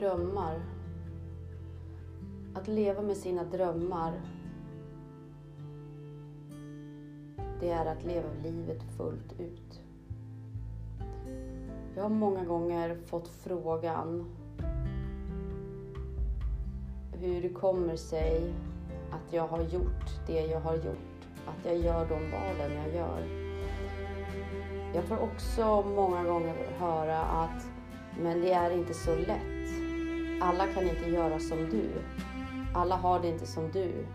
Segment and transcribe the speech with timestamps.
[0.00, 0.60] drömmar.
[2.54, 4.20] Att leva med sina drömmar.
[7.60, 9.80] Det är att leva livet fullt ut.
[11.94, 14.24] Jag har många gånger fått frågan
[17.12, 18.54] hur det kommer sig
[19.10, 21.28] att jag har gjort det jag har gjort.
[21.46, 23.26] Att jag gör de valen jag gör.
[24.94, 27.66] Jag får också många gånger höra att
[28.18, 29.49] men det är inte så lätt.
[30.40, 31.90] Alla kan inte göra som du.
[32.74, 34.06] Alla har det inte som du.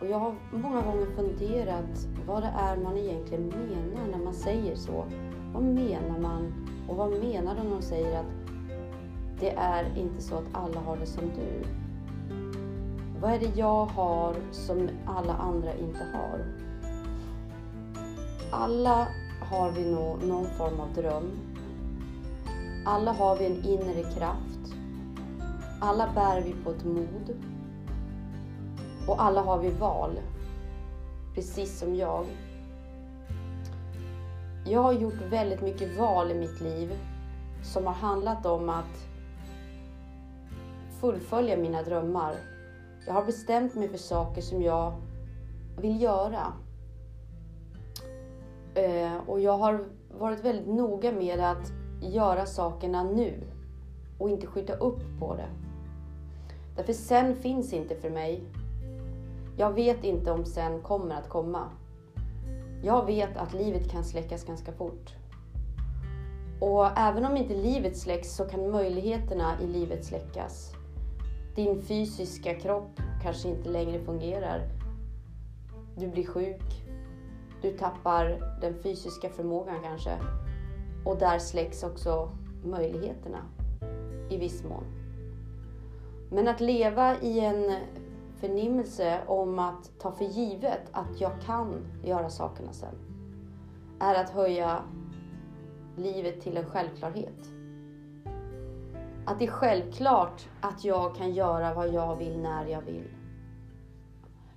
[0.00, 4.76] Och jag har många gånger funderat vad det är man egentligen menar när man säger
[4.76, 5.04] så.
[5.52, 6.52] Vad menar man?
[6.88, 8.26] Och vad menar de när de säger att
[9.40, 11.66] det är inte så att alla har det som du?
[13.20, 16.46] Vad är det jag har som alla andra inte har?
[18.50, 19.08] Alla
[19.50, 21.30] har vi nog någon form av dröm.
[22.86, 24.55] Alla har vi en inre kraft.
[25.86, 27.34] Alla bär vi på ett mod.
[29.08, 30.20] Och alla har vi val.
[31.34, 32.26] Precis som jag.
[34.64, 36.92] Jag har gjort väldigt mycket val i mitt liv
[37.62, 39.08] som har handlat om att
[41.00, 42.34] fullfölja mina drömmar.
[43.06, 44.92] Jag har bestämt mig för saker som jag
[45.76, 46.52] vill göra.
[48.74, 49.84] Eh, och jag har
[50.18, 53.42] varit väldigt noga med att göra sakerna nu
[54.18, 55.65] och inte skjuta upp på det.
[56.76, 58.42] Därför sen finns inte för mig.
[59.56, 61.70] Jag vet inte om sen kommer att komma.
[62.82, 65.14] Jag vet att livet kan släckas ganska fort.
[66.60, 70.72] Och även om inte livet släcks så kan möjligheterna i livet släckas.
[71.54, 74.68] Din fysiska kropp kanske inte längre fungerar.
[75.96, 76.84] Du blir sjuk.
[77.62, 78.24] Du tappar
[78.60, 80.18] den fysiska förmågan kanske.
[81.04, 82.30] Och där släcks också
[82.64, 83.38] möjligheterna
[84.30, 84.95] i viss mån.
[86.30, 87.72] Men att leva i en
[88.40, 92.94] förnimmelse om att ta för givet att jag kan göra sakerna sen
[94.00, 94.82] är att höja
[95.96, 97.50] livet till en självklarhet.
[99.26, 103.10] Att det är självklart att jag kan göra vad jag vill när jag vill.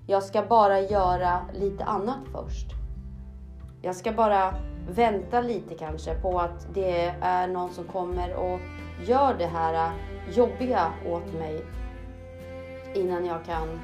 [0.08, 2.68] Jag ska bara göra lite annat först.
[3.82, 4.54] Jag ska bara
[4.90, 8.60] vänta lite kanske på att det är någon som kommer och
[9.08, 9.92] gör det här
[10.32, 11.66] jobbiga åt mig
[12.96, 13.80] innan jag kan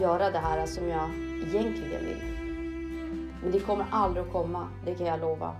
[0.00, 1.10] göra det här som jag
[1.48, 2.22] egentligen vill.
[3.42, 5.56] Men det kommer aldrig att komma, det kan jag lova.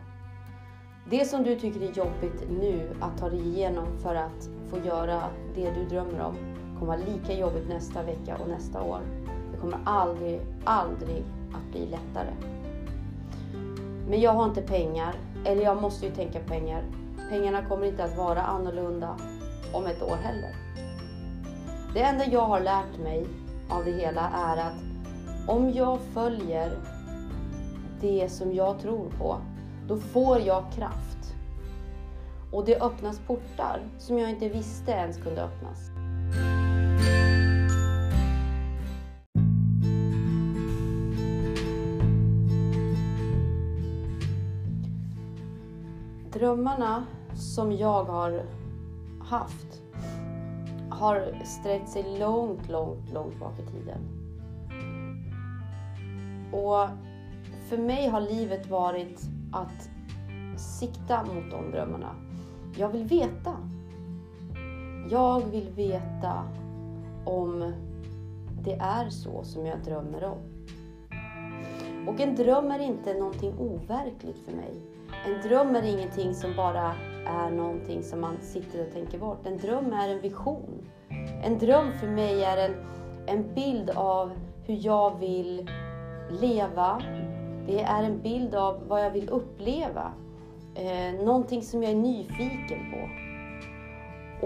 [1.11, 5.23] Det som du tycker är jobbigt nu att ta dig igenom för att få göra
[5.55, 6.37] det du drömmer om
[6.79, 9.01] kommer vara lika jobbigt nästa vecka och nästa år.
[9.53, 12.33] Det kommer aldrig, aldrig att bli lättare.
[14.09, 15.15] Men jag har inte pengar,
[15.45, 16.83] eller jag måste ju tänka pengar.
[17.31, 19.17] Pengarna kommer inte att vara annorlunda
[19.73, 20.57] om ett år heller.
[21.95, 23.27] Det enda jag har lärt mig
[23.71, 24.83] av det hela är att
[25.49, 26.79] om jag följer
[28.01, 29.39] det som jag tror på,
[29.89, 31.35] då får jag kraft.
[32.53, 35.79] Och det öppnas portar som jag inte visste ens kunde öppnas.
[46.33, 48.43] Drömmarna som jag har
[49.29, 49.83] haft
[50.91, 53.99] har sträckt sig långt, långt, långt bak i tiden.
[56.53, 56.89] Och
[57.69, 59.21] för mig har livet varit
[59.53, 59.91] att
[60.61, 62.15] sikta mot de drömmarna.
[62.77, 63.57] Jag vill veta.
[65.11, 66.45] Jag vill veta
[67.25, 67.73] om
[68.65, 70.58] det är så som jag drömmer om.
[72.09, 74.75] Och en dröm är inte någonting overkligt för mig.
[75.27, 76.95] En dröm är ingenting som bara
[77.27, 79.47] är någonting som man sitter och tänker bort.
[79.47, 80.89] En dröm är en vision.
[81.45, 82.75] En dröm för mig är en,
[83.27, 84.33] en bild av
[84.67, 85.71] hur jag vill
[86.41, 87.03] leva.
[87.67, 90.13] Det är en bild av vad jag vill uppleva.
[90.75, 93.09] Eh, någonting som jag är nyfiken på.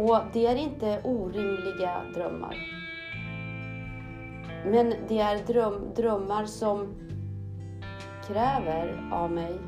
[0.00, 2.56] Och det är inte orimliga drömmar.
[4.67, 6.94] Men det är dröm, drömmar som
[8.29, 9.59] kräver av mig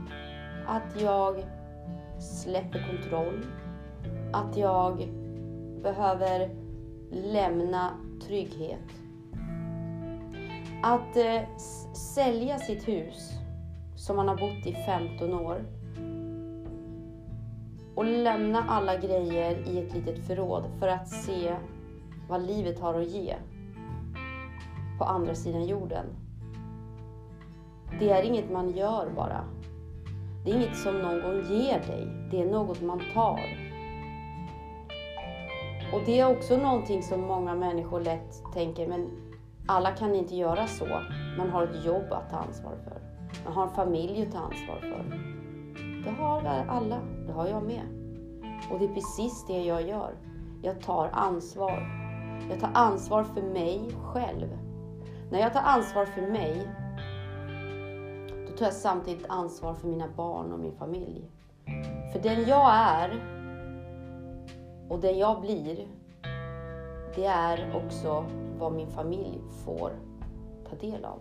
[0.67, 1.45] att jag
[2.19, 3.47] släpper kontroll.
[4.33, 5.09] Att jag
[5.83, 6.51] behöver
[7.11, 7.91] lämna
[8.27, 8.89] trygghet.
[10.83, 11.57] Att eh,
[11.95, 13.33] sälja sitt hus
[13.97, 15.65] som man har bott i 15 år
[17.95, 21.57] och lämna alla grejer i ett litet förråd för att se
[22.29, 23.35] vad livet har att ge
[24.99, 26.07] på andra sidan jorden.
[28.01, 29.45] Det är inget man gör bara.
[30.45, 32.29] Det är inget som någon ger dig.
[32.31, 33.41] Det är något man tar.
[35.93, 39.11] Och det är också någonting som många människor lätt tänker, men
[39.67, 40.87] alla kan inte göra så.
[41.39, 43.01] Man har ett jobb att ta ansvar för.
[43.45, 45.35] Man har en familj att ta ansvar för.
[46.05, 47.83] Det har alla, det har jag med.
[48.71, 50.15] Och det är precis det jag gör.
[50.63, 52.05] Jag tar ansvar.
[52.51, 54.59] Jag tar ansvar för mig själv.
[55.31, 56.69] När jag tar ansvar för mig,
[58.55, 61.31] då tar jag samtidigt ansvar för mina barn och min familj.
[62.13, 63.21] För den jag är
[64.89, 65.87] och den jag blir,
[67.15, 68.25] det är också
[68.59, 69.93] vad min familj får
[70.71, 71.19] ta del av.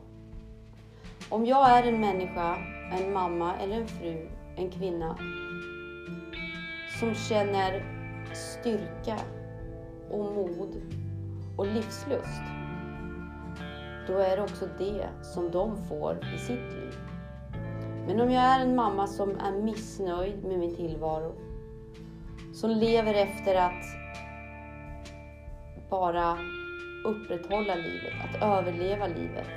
[1.29, 2.57] Om jag är en människa,
[2.91, 5.17] en mamma eller en fru, en kvinna
[6.99, 7.85] som känner
[8.33, 9.19] styrka
[10.11, 10.81] och mod
[11.57, 12.43] och livslust,
[14.07, 17.02] då är det också det som de får i sitt liv.
[18.07, 21.35] Men om jag är en mamma som är missnöjd med min tillvaro,
[22.53, 23.85] som lever efter att
[25.89, 26.37] bara
[27.05, 29.47] upprätthålla livet, att överleva livet.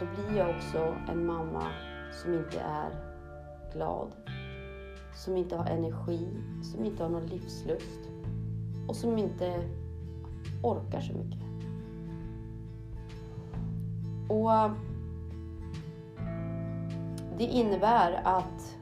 [0.00, 1.66] Då blir jag också en mamma
[2.12, 2.90] som inte är
[3.72, 4.12] glad,
[5.14, 6.28] som inte har energi,
[6.62, 8.00] som inte har någon livslust
[8.88, 9.68] och som inte
[10.62, 11.49] orkar så mycket.
[14.30, 14.70] Och
[17.40, 18.76] Det innebär att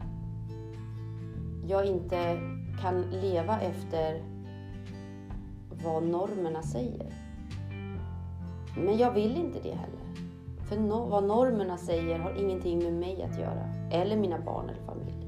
[1.66, 2.38] jag inte
[2.80, 4.22] kan leva efter
[5.84, 7.12] vad normerna säger.
[8.76, 10.28] Men jag vill inte det heller.
[10.68, 13.64] För no vad normerna säger har ingenting med mig att göra.
[13.90, 15.26] Eller mina barn eller familj.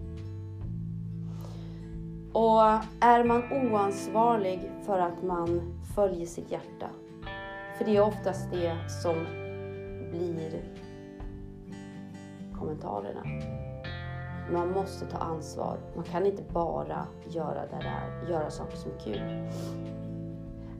[2.32, 2.60] Och
[3.00, 6.90] är man oansvarig för att man följer sitt hjärta.
[7.78, 9.39] För det är oftast det som
[10.10, 10.62] blir
[12.58, 13.24] kommentarerna.
[14.52, 15.78] Man måste ta ansvar.
[15.96, 19.48] Man kan inte bara göra det där, göra saker som är kul.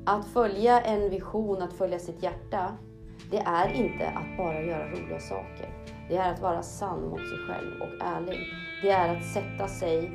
[0.07, 2.77] Att följa en vision, att följa sitt hjärta,
[3.31, 5.85] det är inte att bara göra roliga saker.
[6.09, 8.39] Det är att vara sann mot sig själv och ärlig.
[8.83, 10.11] Det är att sätta sig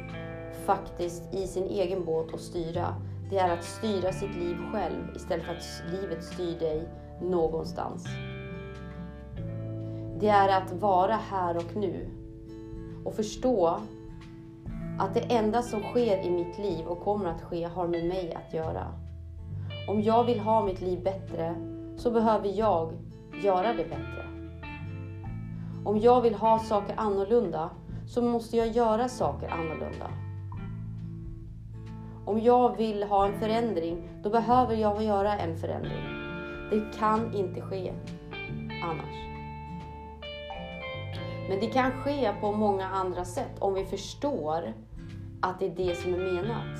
[0.66, 2.96] faktiskt i sin egen båt och styra.
[3.30, 6.90] Det är att styra sitt liv själv istället för att livet styr dig
[7.22, 8.08] någonstans.
[10.20, 12.10] Det är att vara här och nu
[13.06, 13.80] och förstå
[15.00, 18.34] att det enda som sker i mitt liv och kommer att ske har med mig
[18.34, 18.88] att göra.
[19.88, 21.56] Om jag vill ha mitt liv bättre
[21.98, 22.92] så behöver jag
[23.44, 24.26] göra det bättre.
[25.86, 27.70] Om jag vill ha saker annorlunda
[28.08, 30.12] så måste jag göra saker annorlunda.
[32.26, 36.04] Om jag vill ha en förändring, då behöver jag göra en förändring.
[36.70, 37.94] Det kan inte ske
[38.84, 39.35] annars.
[41.50, 44.74] Men det kan ske på många andra sätt om vi förstår
[45.42, 46.80] att det är det som är menat.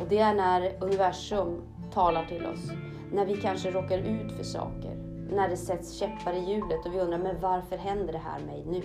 [0.00, 1.62] Och det är när universum
[1.92, 2.70] talar till oss.
[3.12, 4.96] När vi kanske råkar ut för saker.
[5.30, 8.64] När det sätts käppar i hjulet och vi undrar, men varför händer det här mig
[8.66, 8.82] nu?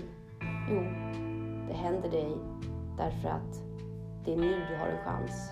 [0.71, 0.79] Jo,
[1.67, 2.37] det händer dig
[2.97, 3.61] därför att
[4.25, 5.51] det är nu du har en chans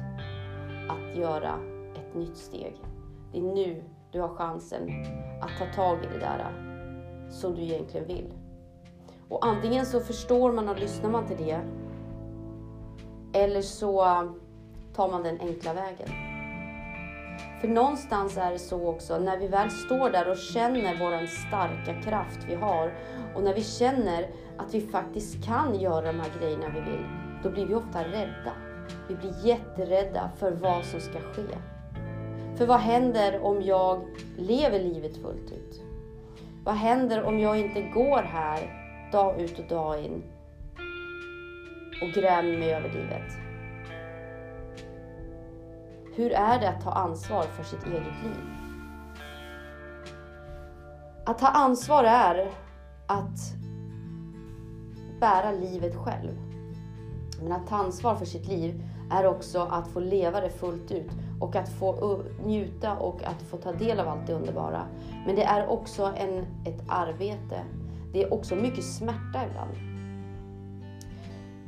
[0.89, 1.59] att göra
[1.95, 2.75] ett nytt steg.
[3.31, 4.89] Det är nu du har chansen
[5.41, 6.45] att ta tag i det där
[7.29, 8.33] som du egentligen vill.
[9.29, 11.61] Och antingen så förstår man och lyssnar man till det.
[13.33, 14.03] Eller så
[14.95, 16.09] tar man den enkla vägen.
[17.61, 22.01] För någonstans är det så också, när vi väl står där och känner våran starka
[22.01, 22.93] kraft vi har
[23.35, 27.05] och när vi känner att vi faktiskt kan göra de här grejerna vi vill,
[27.43, 28.53] då blir vi ofta rädda.
[29.07, 31.57] Vi blir jätterädda för vad som ska ske.
[32.55, 34.01] För vad händer om jag
[34.37, 35.81] lever livet fullt ut?
[36.63, 38.82] Vad händer om jag inte går här
[39.13, 40.23] dag ut och dag in
[42.01, 43.37] och grämer mig över livet?
[46.15, 48.45] Hur är det att ta ansvar för sitt eget liv?
[51.25, 52.51] Att ta ansvar är
[53.07, 53.39] att
[55.19, 56.37] bära livet själv.
[57.41, 61.11] Men att ta ansvar för sitt liv är också att få leva det fullt ut
[61.39, 64.81] och att få njuta och att få ta del av allt det underbara.
[65.25, 67.63] Men det är också en, ett arbete.
[68.13, 69.93] Det är också mycket smärta ibland.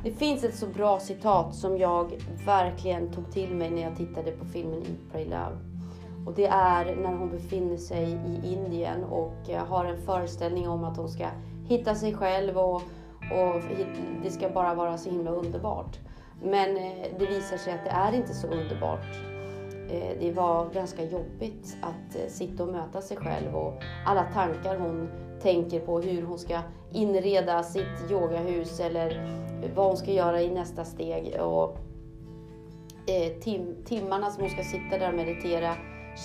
[0.03, 2.11] Det finns ett så bra citat som jag
[2.45, 5.57] verkligen tog till mig när jag tittade på filmen Eat, Pray, Love.
[6.25, 10.83] Och det är när hon befinner sig i Indien och eh, har en föreställning om
[10.83, 11.27] att hon ska
[11.67, 12.75] hitta sig själv och,
[13.31, 13.61] och
[14.23, 15.99] det ska bara vara så himla underbart.
[16.43, 19.05] Men eh, det visar sig att det är inte så underbart.
[19.89, 23.73] Eh, det var ganska jobbigt att sitta och möta sig själv och
[24.05, 25.09] alla tankar hon
[25.45, 26.59] tänker på hur hon ska
[26.91, 29.27] inreda sitt yogahus eller
[29.75, 31.41] vad hon ska göra i nästa steg.
[31.41, 31.77] Och
[33.07, 35.75] eh, tim timmarna som hon ska sitta där och meditera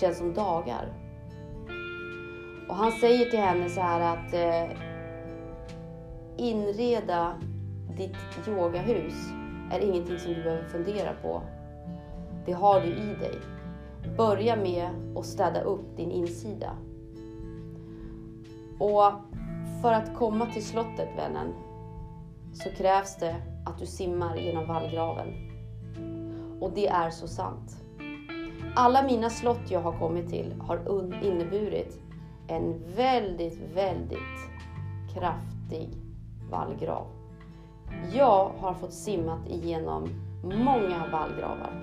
[0.00, 0.92] känns som dagar.
[2.68, 4.76] Och han säger till henne så här att eh,
[6.36, 7.34] inreda
[7.96, 9.14] ditt yogahus
[9.72, 11.42] är ingenting som du behöver fundera på.
[12.46, 13.38] Det har du i dig.
[14.16, 16.76] Börja med att städa upp din insida.
[18.80, 19.12] Och
[19.82, 21.54] för att komma till slottet, vännen,
[22.52, 25.28] så krävs det att du simmar genom vallgraven.
[26.60, 27.76] Och det är så sant.
[28.76, 32.00] Alla mina slott jag har kommit till har inneburit
[32.48, 34.38] en väldigt, väldigt
[35.14, 35.88] kraftig
[36.50, 37.06] vallgrav.
[38.12, 40.08] Jag har fått simmat igenom
[40.42, 41.80] många vallgravar.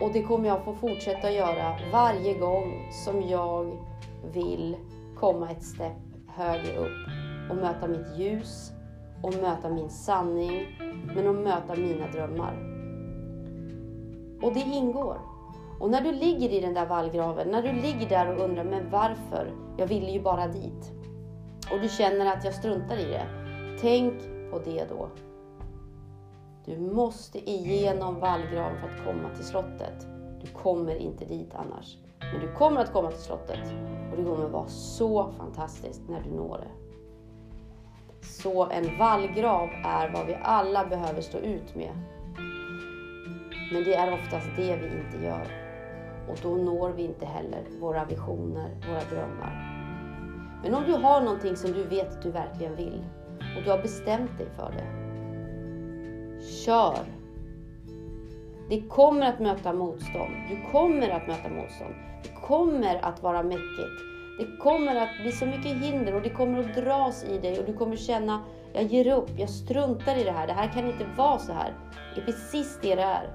[0.00, 3.87] Och det kommer jag få fortsätta göra varje gång som jag
[4.32, 4.76] vill
[5.16, 5.92] komma ett steg
[6.26, 7.08] högre upp
[7.50, 8.72] och möta mitt ljus
[9.22, 10.66] och möta min sanning,
[11.14, 12.52] men att möta mina drömmar.
[14.42, 15.20] Och det ingår.
[15.80, 18.90] Och när du ligger i den där vallgraven, när du ligger där och undrar, men
[18.90, 19.52] varför?
[19.76, 20.92] Jag ville ju bara dit.
[21.72, 23.26] Och du känner att jag struntar i det.
[23.80, 24.14] Tänk
[24.50, 25.08] på det då.
[26.64, 30.06] Du måste igenom vallgraven för att komma till slottet.
[30.40, 31.96] Du kommer inte dit annars.
[32.20, 33.72] Men du kommer att komma till slottet
[34.10, 36.78] och det kommer att vara så fantastiskt när du når det.
[38.26, 41.92] Så en vallgrav är vad vi alla behöver stå ut med.
[43.72, 45.46] Men det är oftast det vi inte gör.
[46.28, 49.74] Och då når vi inte heller våra visioner, våra drömmar.
[50.62, 53.04] Men om du har någonting som du vet att du verkligen vill
[53.56, 55.08] och du har bestämt dig för det.
[56.44, 56.98] Kör!
[58.68, 60.32] Det kommer att möta motstånd.
[60.48, 61.94] Du kommer att möta motstånd.
[62.48, 64.02] Det kommer att vara mäckigt.
[64.38, 67.66] Det kommer att bli så mycket hinder och det kommer att dras i dig och
[67.66, 71.06] du kommer känna, jag ger upp, jag struntar i det här, det här kan inte
[71.16, 71.74] vara så här.
[72.14, 73.30] Det är precis det det är.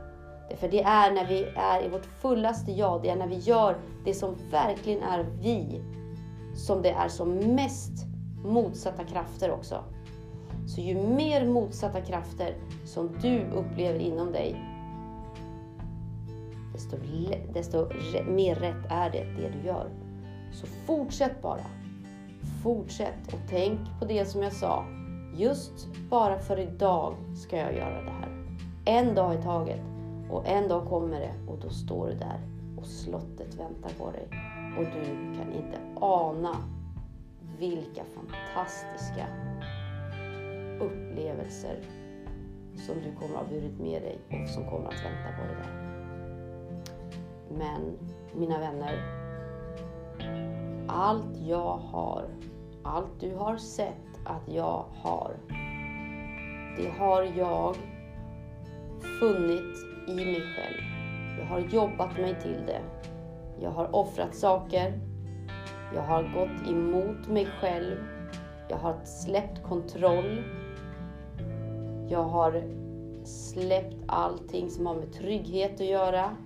[0.58, 3.78] För det är när vi är i vårt fullaste jag, det är när vi gör
[4.06, 5.82] det som verkligen är vi,
[6.56, 8.06] som det är som mest
[8.44, 9.84] motsatta krafter också.
[10.68, 12.56] Så ju mer motsatta krafter
[12.86, 14.73] som du upplever inom dig,
[16.92, 16.98] desto,
[17.54, 17.88] desto
[18.28, 19.90] mer rätt är det, det du gör.
[20.52, 21.66] Så fortsätt bara.
[22.64, 24.86] Fortsätt och tänk på det som jag sa.
[25.36, 28.30] Just bara för idag ska jag göra det här.
[28.86, 29.82] En dag i taget.
[30.30, 32.40] Och en dag kommer det och då står du där
[32.78, 34.28] och slottet väntar på dig.
[34.78, 35.04] Och du
[35.38, 36.56] kan inte ana
[37.60, 39.28] vilka fantastiska
[40.80, 41.80] upplevelser
[42.76, 45.56] som du kommer att ha burit med dig och som kommer att vänta på dig
[45.56, 45.83] där.
[47.58, 47.98] Men
[48.34, 49.24] mina vänner,
[50.88, 52.26] allt jag har,
[52.84, 55.36] allt du har sett att jag har,
[56.78, 57.76] det har jag
[59.20, 60.82] funnit i mig själv.
[61.40, 62.82] Jag har jobbat mig till det.
[63.62, 65.00] Jag har offrat saker.
[65.96, 67.98] Jag har gått emot mig själv.
[68.70, 70.44] Jag har släppt kontroll.
[72.10, 72.64] Jag har
[73.24, 76.38] släppt allting som har med trygghet att göra.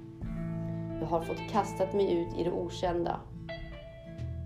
[0.99, 3.19] Jag har fått kastat mig ut i det okända.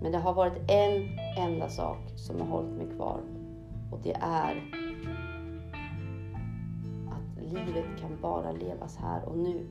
[0.02, 3.20] Men det har varit en enda sak som har hållit mig kvar.
[3.92, 4.62] Och det är
[7.10, 9.66] att livet kan bara levas här och nu.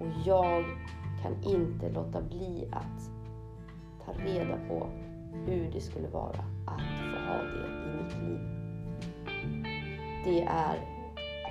[0.00, 0.64] Och jag
[1.22, 3.10] kan inte låta bli att
[4.04, 4.86] ta reda på
[5.46, 8.40] hur det skulle vara att få ha det i mitt liv.
[10.24, 10.96] Det är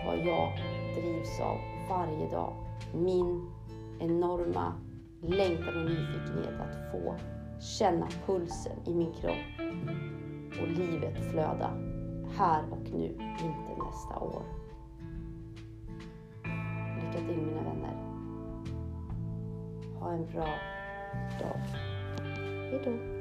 [0.06, 0.52] vad jag
[0.96, 1.58] drivs av
[1.90, 2.54] varje dag.
[2.94, 3.52] Min
[4.00, 4.74] enorma
[5.22, 7.16] längtan och nyfikenhet att få
[7.60, 9.72] känna pulsen i min kropp
[10.62, 11.72] och livet flöda
[12.38, 14.44] här och nu, inte nästa år.
[16.96, 17.96] Lycka till mina vänner.
[20.00, 20.50] Ha en bra
[21.40, 21.60] dag.
[22.72, 23.15] Hejdå.